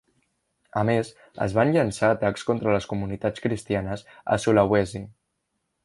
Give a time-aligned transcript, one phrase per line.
[0.79, 1.11] A més,
[1.45, 5.05] es van llançar atacs contra les comunitats cristianes a Sulawesi.